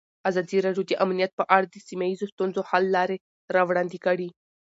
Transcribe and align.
ازادي 0.29 0.57
راډیو 0.65 0.83
د 0.87 0.91
امنیت 1.05 1.31
په 1.39 1.43
اړه 1.55 1.65
د 1.69 1.75
سیمه 1.87 2.05
ییزو 2.11 2.31
ستونزو 2.33 2.61
حل 2.69 2.83
لارې 2.95 3.17
راوړاندې 3.55 3.97
کړې. 4.05 4.29